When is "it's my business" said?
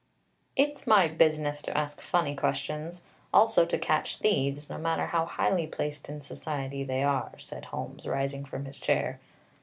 0.55-1.61